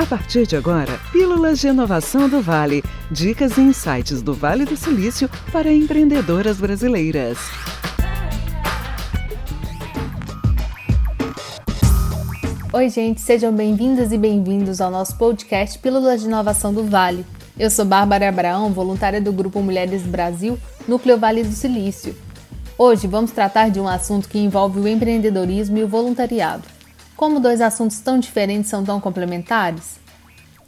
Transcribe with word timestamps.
A 0.00 0.06
partir 0.06 0.46
de 0.46 0.56
agora, 0.56 0.98
Pílulas 1.12 1.58
de 1.58 1.68
Inovação 1.68 2.26
do 2.26 2.40
Vale. 2.40 2.82
Dicas 3.10 3.58
e 3.58 3.60
insights 3.60 4.22
do 4.22 4.32
Vale 4.32 4.64
do 4.64 4.74
Silício 4.74 5.28
para 5.52 5.70
empreendedoras 5.70 6.56
brasileiras. 6.56 7.36
Oi, 12.72 12.88
gente, 12.88 13.20
sejam 13.20 13.52
bem-vindas 13.52 14.10
e 14.10 14.16
bem-vindos 14.16 14.80
ao 14.80 14.90
nosso 14.90 15.18
podcast 15.18 15.78
Pílulas 15.78 16.22
de 16.22 16.28
Inovação 16.28 16.72
do 16.72 16.82
Vale. 16.82 17.26
Eu 17.58 17.68
sou 17.68 17.84
Bárbara 17.84 18.30
Abraão, 18.30 18.72
voluntária 18.72 19.20
do 19.20 19.34
Grupo 19.34 19.60
Mulheres 19.60 20.00
Brasil, 20.04 20.58
Núcleo 20.88 21.18
Vale 21.18 21.44
do 21.44 21.52
Silício. 21.52 22.16
Hoje 22.78 23.06
vamos 23.06 23.32
tratar 23.32 23.68
de 23.68 23.78
um 23.78 23.86
assunto 23.86 24.30
que 24.30 24.38
envolve 24.38 24.80
o 24.80 24.88
empreendedorismo 24.88 25.76
e 25.76 25.84
o 25.84 25.88
voluntariado. 25.88 26.79
Como 27.20 27.38
dois 27.38 27.60
assuntos 27.60 28.00
tão 28.00 28.18
diferentes 28.18 28.70
são 28.70 28.82
tão 28.82 28.98
complementares? 28.98 30.00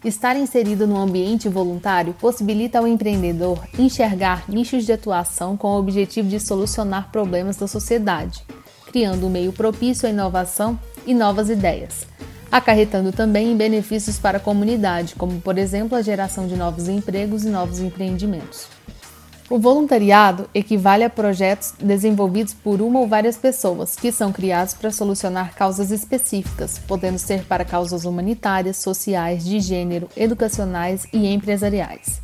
Estar 0.05 0.37
inserido 0.37 0.87
no 0.87 0.98
ambiente 0.98 1.48
voluntário 1.48 2.12
possibilita 2.12 2.79
ao 2.79 2.87
empreendedor 2.87 3.66
enxergar 3.79 4.45
nichos 4.51 4.84
de 4.84 4.93
atuação 4.93 5.57
com 5.57 5.69
o 5.69 5.79
objetivo 5.79 6.29
de 6.29 6.38
solucionar 6.38 7.10
problemas 7.10 7.57
da 7.57 7.66
sociedade, 7.66 8.45
criando 8.88 9.27
um 9.27 9.30
meio 9.30 9.51
propício 9.51 10.07
à 10.07 10.10
inovação 10.10 10.79
e 11.07 11.15
novas 11.15 11.48
ideias, 11.48 12.07
acarretando 12.51 13.12
também 13.12 13.51
em 13.51 13.57
benefícios 13.57 14.19
para 14.19 14.37
a 14.37 14.41
comunidade, 14.41 15.15
como 15.15 15.41
por 15.41 15.57
exemplo 15.57 15.96
a 15.96 16.02
geração 16.02 16.46
de 16.46 16.55
novos 16.55 16.87
empregos 16.87 17.46
e 17.46 17.48
novos 17.48 17.80
empreendimentos. 17.80 18.66
O 19.51 19.59
voluntariado 19.59 20.48
equivale 20.55 21.05
a 21.05 21.10
projetos 21.10 21.74
desenvolvidos 21.78 22.55
por 22.55 22.80
uma 22.80 23.01
ou 23.01 23.06
várias 23.06 23.37
pessoas, 23.37 23.96
que 23.96 24.10
são 24.10 24.32
criados 24.32 24.73
para 24.73 24.91
solucionar 24.91 25.55
causas 25.55 25.91
específicas, 25.91 26.78
podendo 26.78 27.18
ser 27.18 27.45
para 27.45 27.65
causas 27.65 28.05
humanitárias, 28.05 28.78
sociais, 28.78 29.45
de 29.45 29.60
gênero, 29.60 30.09
educacionais 30.16 31.07
e 31.13 31.26
empresariais. 31.26 32.20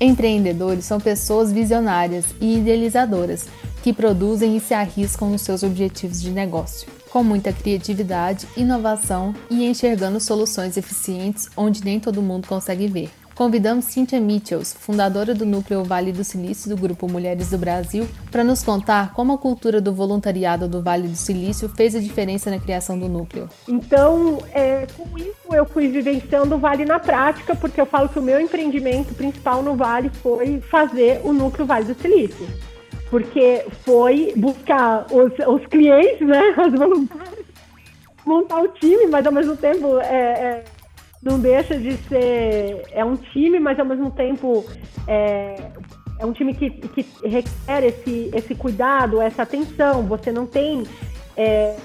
Empreendedores 0.00 0.84
são 0.84 1.00
pessoas 1.00 1.52
visionárias 1.52 2.24
e 2.40 2.58
idealizadoras 2.58 3.46
que 3.82 3.92
produzem 3.92 4.56
e 4.56 4.60
se 4.60 4.74
arriscam 4.74 5.30
nos 5.30 5.42
seus 5.42 5.62
objetivos 5.62 6.20
de 6.20 6.30
negócio, 6.30 6.88
com 7.10 7.22
muita 7.22 7.52
criatividade, 7.52 8.46
inovação 8.56 9.34
e 9.50 9.64
enxergando 9.64 10.20
soluções 10.20 10.76
eficientes 10.76 11.48
onde 11.56 11.84
nem 11.84 12.00
todo 12.00 12.22
mundo 12.22 12.46
consegue 12.46 12.86
ver. 12.86 13.10
Convidamos 13.38 13.84
Cynthia 13.84 14.20
Mitchells, 14.20 14.76
fundadora 14.76 15.32
do 15.32 15.46
Núcleo 15.46 15.84
Vale 15.84 16.10
do 16.10 16.24
Silício 16.24 16.68
do 16.68 16.76
Grupo 16.76 17.08
Mulheres 17.08 17.50
do 17.50 17.56
Brasil, 17.56 18.04
para 18.32 18.42
nos 18.42 18.64
contar 18.64 19.14
como 19.14 19.32
a 19.32 19.38
cultura 19.38 19.80
do 19.80 19.92
voluntariado 19.92 20.66
do 20.66 20.82
Vale 20.82 21.06
do 21.06 21.14
Silício 21.14 21.68
fez 21.68 21.94
a 21.94 22.00
diferença 22.00 22.50
na 22.50 22.58
criação 22.58 22.98
do 22.98 23.08
núcleo. 23.08 23.48
Então, 23.68 24.38
é, 24.52 24.88
com 24.96 25.16
isso, 25.16 25.54
eu 25.54 25.64
fui 25.64 25.86
vivenciando 25.86 26.56
o 26.56 26.58
Vale 26.58 26.84
na 26.84 26.98
prática, 26.98 27.54
porque 27.54 27.80
eu 27.80 27.86
falo 27.86 28.08
que 28.08 28.18
o 28.18 28.22
meu 28.22 28.40
empreendimento 28.40 29.14
principal 29.14 29.62
no 29.62 29.76
Vale 29.76 30.10
foi 30.20 30.60
fazer 30.62 31.20
o 31.22 31.32
Núcleo 31.32 31.64
Vale 31.64 31.84
do 31.84 31.94
Silício. 31.94 32.44
Porque 33.08 33.64
foi 33.84 34.32
buscar 34.34 35.06
os, 35.12 35.32
os 35.46 35.64
clientes, 35.68 36.26
né, 36.26 36.42
os 36.58 36.76
voluntários, 36.76 37.46
montar 38.26 38.62
o 38.62 38.66
time, 38.66 39.06
mas 39.06 39.24
ao 39.24 39.32
mesmo 39.32 39.56
tempo 39.56 40.00
é, 40.00 40.64
é 40.64 40.64
não 41.22 41.38
deixa 41.38 41.78
de 41.78 41.96
ser. 42.08 42.82
É 42.92 43.04
um 43.04 43.16
time, 43.16 43.58
mas 43.58 43.78
ao 43.78 43.86
mesmo 43.86 44.10
tempo 44.10 44.64
é, 45.06 45.70
é 46.18 46.26
um 46.26 46.32
time 46.32 46.54
que, 46.54 46.70
que 46.70 47.06
requer 47.26 47.84
esse, 47.84 48.30
esse 48.34 48.54
cuidado, 48.54 49.20
essa 49.20 49.42
atenção. 49.42 50.02
Você 50.04 50.30
não 50.30 50.46
tem. 50.46 50.84
É, 51.36 51.76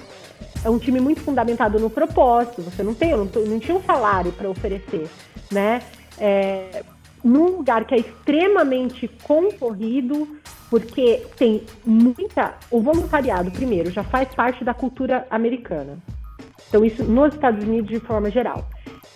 é 0.64 0.70
um 0.70 0.80
time 0.80 1.00
muito 1.00 1.22
fundamentado 1.22 1.80
no 1.80 1.90
propósito. 1.90 2.62
Você 2.62 2.84
não 2.84 2.94
tem, 2.94 3.12
não, 3.12 3.26
não 3.26 3.60
tinha 3.60 3.78
um 3.78 3.84
salário 3.84 4.32
para 4.32 4.50
oferecer, 4.50 5.10
né? 5.52 5.82
É, 6.18 6.84
num 7.24 7.58
lugar 7.58 7.86
que 7.86 7.96
é 7.96 8.00
extremamente 8.00 9.08
concorrido, 9.24 10.28
porque 10.70 11.26
tem 11.38 11.64
muita. 11.86 12.56
O 12.70 12.82
voluntariado, 12.82 13.50
primeiro, 13.52 13.90
já 13.90 14.04
faz 14.04 14.34
parte 14.36 14.64
da 14.64 14.74
cultura 14.74 15.26
americana. 15.30 15.98
Então, 16.68 16.84
isso 16.84 17.04
nos 17.04 17.34
Estados 17.34 17.64
Unidos 17.64 17.90
de 17.90 18.00
forma 18.00 18.32
geral. 18.32 18.68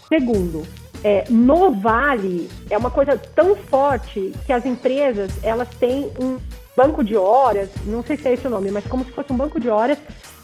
Segundo, 0.07 0.66
é, 1.03 1.25
no 1.29 1.72
Vale 1.72 2.50
é 2.69 2.78
uma 2.78 2.90
coisa 2.90 3.18
tão 3.35 3.56
forte 3.56 4.34
que 4.45 4.53
as 4.53 4.66
empresas 4.66 5.31
elas 5.44 5.69
têm 5.79 6.09
um 6.19 6.38
banco 6.75 7.03
de 7.03 7.16
horas, 7.16 7.69
não 7.85 8.03
sei 8.03 8.17
se 8.17 8.28
é 8.28 8.34
esse 8.34 8.46
o 8.46 8.50
nome, 8.50 8.69
mas 8.69 8.85
como 8.85 9.03
se 9.03 9.12
fosse 9.12 9.34
um 9.34 9.38
banco 9.38 9.59
de 9.59 9.67
horas 9.67 9.97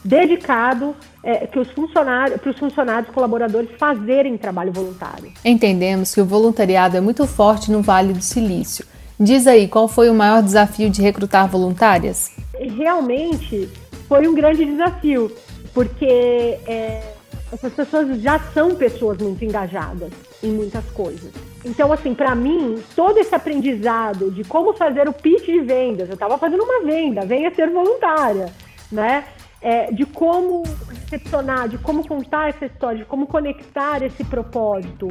dedicado 0.03 0.95
é, 1.23 1.47
que 1.47 1.57
os 1.57 1.69
funcionários, 1.71 2.41
para 2.41 2.49
os 2.49 2.59
funcionários 2.59 3.13
colaboradores 3.13 3.69
fazerem 3.77 4.37
trabalho 4.37 4.71
voluntário. 4.71 5.31
Entendemos 5.45 6.13
que 6.13 6.19
o 6.19 6.25
voluntariado 6.25 6.97
é 6.97 7.01
muito 7.01 7.25
forte 7.25 7.71
no 7.71 7.81
Vale 7.81 8.13
do 8.13 8.21
Silício. 8.21 8.85
Diz 9.19 9.47
aí, 9.47 9.67
qual 9.67 9.87
foi 9.87 10.09
o 10.09 10.13
maior 10.13 10.41
desafio 10.41 10.89
de 10.89 11.01
recrutar 11.01 11.47
voluntárias? 11.47 12.31
Realmente 12.59 13.69
foi 14.07 14.27
um 14.27 14.33
grande 14.33 14.65
desafio, 14.65 15.31
porque 15.73 16.05
é, 16.67 17.12
essas 17.53 17.71
pessoas 17.73 18.19
já 18.19 18.39
são 18.39 18.73
pessoas 18.75 19.19
muito 19.19 19.45
engajadas 19.45 20.11
em 20.41 20.51
muitas 20.51 20.83
coisas. 20.85 21.31
Então, 21.63 21.93
assim, 21.93 22.13
para 22.13 22.33
mim, 22.33 22.81
todo 22.95 23.19
esse 23.19 23.33
aprendizado 23.33 24.31
de 24.31 24.43
como 24.43 24.73
fazer 24.73 25.07
o 25.07 25.13
pitch 25.13 25.45
de 25.45 25.61
vendas, 25.61 26.09
eu 26.09 26.15
estava 26.15 26.37
fazendo 26.37 26.63
uma 26.63 26.81
venda, 26.83 27.25
venha 27.25 27.53
ser 27.53 27.69
voluntária, 27.69 28.51
né? 28.91 29.25
É, 29.61 29.91
de 29.91 30.05
como 30.05 30.63
recepcionar, 30.89 31.69
de 31.69 31.77
como 31.77 32.05
contar 32.05 32.49
essa 32.49 32.65
história, 32.65 32.97
de 32.97 33.05
como 33.05 33.27
conectar 33.27 34.01
esse 34.03 34.23
propósito, 34.25 35.09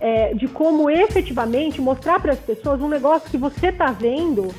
é, 0.00 0.34
de 0.34 0.48
como 0.48 0.90
efetivamente 0.90 1.80
mostrar 1.80 2.18
para 2.20 2.32
as 2.32 2.40
pessoas 2.40 2.80
um 2.80 2.88
negócio 2.88 3.30
que 3.30 3.36
você 3.36 3.68
está 3.68 3.92
vendo, 3.92 4.52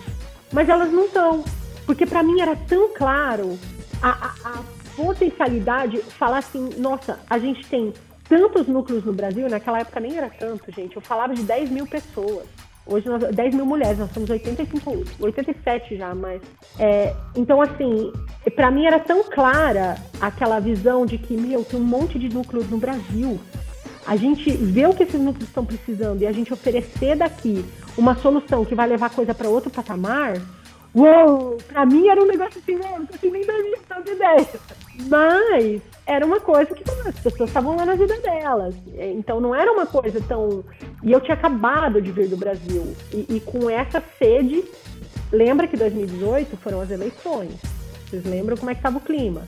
mas 0.51 0.69
elas 0.69 0.91
não 0.91 1.05
estão. 1.05 1.43
Porque 1.85 2.05
para 2.05 2.23
mim 2.23 2.39
era 2.39 2.55
tão 2.55 2.93
claro 2.93 3.59
a, 4.01 4.09
a, 4.09 4.33
a 4.45 4.82
potencialidade, 4.95 5.97
falar 5.99 6.39
assim, 6.39 6.69
nossa, 6.77 7.19
a 7.29 7.37
gente 7.37 7.65
tem 7.67 7.93
tantos 8.27 8.67
núcleos 8.67 9.03
no 9.03 9.13
Brasil, 9.13 9.49
naquela 9.49 9.79
época 9.79 9.99
nem 9.99 10.17
era 10.17 10.29
tanto, 10.29 10.71
gente. 10.71 10.95
Eu 10.95 11.01
falava 11.01 11.33
de 11.33 11.43
10 11.43 11.69
mil 11.69 11.85
pessoas. 11.85 12.45
Hoje, 12.85 13.07
nós, 13.07 13.23
10 13.33 13.55
mil 13.55 13.65
mulheres, 13.65 13.97
nós 13.97 14.11
somos 14.11 14.29
85, 14.29 15.05
87 15.19 15.95
já, 15.95 16.13
mas. 16.13 16.41
É, 16.77 17.15
então, 17.35 17.61
assim, 17.61 18.11
para 18.55 18.69
mim 18.69 18.85
era 18.85 18.99
tão 18.99 19.23
clara 19.23 19.95
aquela 20.19 20.59
visão 20.59 21.05
de 21.05 21.17
que, 21.17 21.35
meu, 21.35 21.63
tem 21.63 21.79
um 21.79 21.83
monte 21.83 22.19
de 22.19 22.27
núcleos 22.27 22.69
no 22.69 22.77
Brasil. 22.77 23.39
A 24.05 24.17
gente 24.17 24.51
vê 24.51 24.85
o 24.85 24.93
que 24.93 25.03
esses 25.03 25.19
núcleos 25.19 25.47
estão 25.47 25.65
precisando 25.65 26.21
e 26.21 26.27
a 26.27 26.31
gente 26.33 26.51
oferecer 26.51 27.15
daqui 27.15 27.63
uma 27.97 28.15
solução 28.15 28.65
que 28.65 28.75
vai 28.75 28.87
levar 28.87 29.09
coisa 29.09 29.33
para 29.33 29.47
outro 29.47 29.69
patamar, 29.69 30.33
uou, 30.93 31.57
pra 31.67 31.85
mim 31.85 32.07
era 32.07 32.21
um 32.21 32.27
negócio 32.27 32.59
assim, 32.61 32.75
não, 32.75 32.99
não 32.99 33.05
consigo 33.05 33.33
nem 33.33 33.45
dormir 33.45 33.77
de 34.03 34.11
ideia. 34.11 34.47
Mas 35.07 35.81
era 36.05 36.25
uma 36.25 36.39
coisa 36.39 36.73
que 36.73 36.83
as 37.07 37.19
pessoas 37.19 37.49
estavam 37.49 37.75
lá 37.75 37.85
na 37.85 37.95
vida 37.95 38.17
delas. 38.19 38.75
Então 38.97 39.39
não 39.39 39.55
era 39.55 39.71
uma 39.71 39.85
coisa 39.85 40.21
tão. 40.21 40.63
E 41.01 41.11
eu 41.11 41.21
tinha 41.21 41.33
acabado 41.33 42.01
de 42.01 42.11
vir 42.11 42.27
do 42.27 42.37
Brasil. 42.37 42.95
E, 43.11 43.25
e 43.29 43.39
com 43.39 43.69
essa 43.69 44.03
sede, 44.19 44.63
lembra 45.31 45.67
que 45.67 45.77
2018 45.77 46.57
foram 46.57 46.81
as 46.81 46.91
eleições. 46.91 47.53
Vocês 48.07 48.25
lembram 48.25 48.57
como 48.57 48.69
é 48.69 48.73
que 48.73 48.79
estava 48.79 48.97
o 48.97 49.01
clima? 49.01 49.43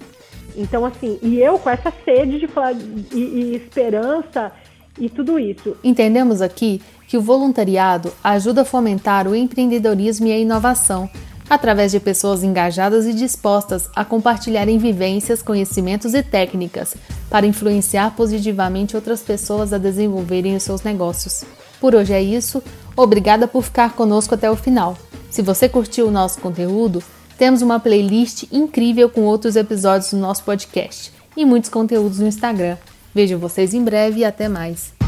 Então, 0.55 0.85
assim, 0.85 1.19
e 1.21 1.39
eu 1.39 1.59
com 1.59 1.69
essa 1.69 1.91
sede 2.03 2.39
de 2.39 2.47
falar, 2.47 2.73
e, 2.73 3.17
e 3.17 3.55
esperança 3.55 4.51
e 4.97 5.09
tudo 5.09 5.37
isso. 5.37 5.75
Entendemos 5.83 6.41
aqui 6.41 6.81
que 7.07 7.17
o 7.17 7.21
voluntariado 7.21 8.11
ajuda 8.23 8.61
a 8.61 8.65
fomentar 8.65 9.27
o 9.27 9.35
empreendedorismo 9.35 10.27
e 10.27 10.31
a 10.31 10.37
inovação 10.37 11.09
através 11.49 11.91
de 11.91 11.99
pessoas 11.99 12.43
engajadas 12.43 13.05
e 13.05 13.13
dispostas 13.13 13.89
a 13.95 14.03
compartilharem 14.03 14.77
vivências, 14.77 15.41
conhecimentos 15.41 16.13
e 16.13 16.23
técnicas 16.23 16.95
para 17.29 17.45
influenciar 17.45 18.15
positivamente 18.15 18.95
outras 18.95 19.21
pessoas 19.21 19.73
a 19.73 19.77
desenvolverem 19.77 20.55
os 20.55 20.63
seus 20.63 20.81
negócios. 20.81 21.43
Por 21.79 21.93
hoje 21.93 22.13
é 22.13 22.21
isso, 22.21 22.63
obrigada 22.95 23.47
por 23.47 23.63
ficar 23.63 23.93
conosco 23.93 24.33
até 24.33 24.49
o 24.49 24.55
final. 24.55 24.97
Se 25.29 25.41
você 25.41 25.67
curtiu 25.67 26.07
o 26.07 26.11
nosso 26.11 26.39
conteúdo, 26.39 27.03
temos 27.37 27.61
uma 27.61 27.79
playlist 27.79 28.45
incrível 28.51 29.09
com 29.09 29.21
outros 29.21 29.55
episódios 29.55 30.11
do 30.11 30.17
nosso 30.17 30.43
podcast 30.43 31.11
e 31.35 31.45
muitos 31.45 31.69
conteúdos 31.69 32.19
no 32.19 32.27
Instagram. 32.27 32.77
Vejo 33.13 33.37
vocês 33.37 33.73
em 33.73 33.83
breve 33.83 34.21
e 34.21 34.25
até 34.25 34.47
mais. 34.47 35.04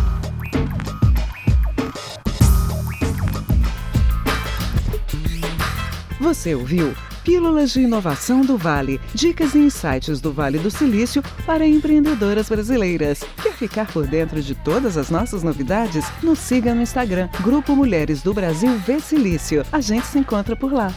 Você 6.27 6.53
ouviu 6.53 6.93
Pílulas 7.23 7.71
de 7.71 7.79
Inovação 7.79 8.41
do 8.41 8.57
Vale, 8.57 8.99
dicas 9.13 9.55
e 9.55 9.59
insights 9.59 10.19
do 10.19 10.33
Vale 10.33 10.59
do 10.59 10.69
Silício 10.69 11.23
para 11.45 11.65
empreendedoras 11.65 12.49
brasileiras. 12.49 13.23
Quer 13.41 13.53
ficar 13.53 13.87
por 13.87 14.05
dentro 14.05 14.41
de 14.41 14.53
todas 14.53 14.97
as 14.97 15.09
nossas 15.09 15.41
novidades? 15.41 16.03
Nos 16.21 16.39
siga 16.39 16.75
no 16.75 16.81
Instagram, 16.81 17.29
Grupo 17.39 17.73
Mulheres 17.77 18.21
do 18.21 18.33
Brasil 18.33 18.77
V 18.77 18.99
Silício. 18.99 19.65
A 19.71 19.79
gente 19.79 20.05
se 20.05 20.19
encontra 20.19 20.53
por 20.53 20.73
lá. 20.73 20.93